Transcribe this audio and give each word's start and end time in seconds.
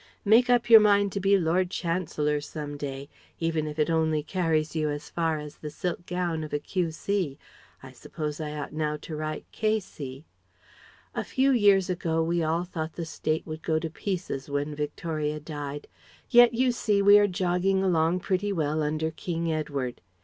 Make 0.25 0.49
up 0.49 0.67
your 0.67 0.79
mind 0.79 1.11
to 1.11 1.19
be 1.19 1.37
Lord 1.37 1.69
Chancellor 1.69 2.41
some 2.41 2.75
day... 2.75 3.07
even 3.39 3.67
if 3.67 3.77
it 3.77 3.87
only 3.91 4.23
carries 4.23 4.75
you 4.75 4.89
as 4.89 5.11
far 5.11 5.37
as 5.37 5.57
the 5.57 5.69
silk 5.69 6.07
gown 6.07 6.43
of 6.43 6.51
a 6.51 6.57
Q.C. 6.57 7.37
I 7.83 7.91
suppose 7.91 8.41
I 8.41 8.51
ought 8.55 8.73
now 8.73 8.97
to 8.97 9.15
write 9.15 9.45
"K.C." 9.51 10.25
A 11.13 11.23
few 11.23 11.51
years 11.51 11.87
ago 11.87 12.23
we 12.23 12.41
all 12.41 12.63
thought 12.63 12.93
the 12.93 13.05
State 13.05 13.45
would 13.45 13.61
go 13.61 13.77
to 13.77 13.91
pieces 13.91 14.49
when 14.49 14.73
Victoria 14.73 15.39
died. 15.39 15.87
Yet 16.31 16.55
you 16.55 16.71
see 16.71 17.03
we 17.03 17.19
are 17.19 17.27
jogging 17.27 17.83
along 17.83 18.21
pretty 18.21 18.51
well 18.51 18.81
under 18.81 19.11
King 19.11 19.53
Edward. 19.53 20.01